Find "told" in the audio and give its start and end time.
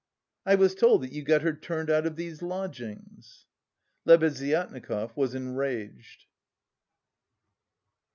0.73-1.03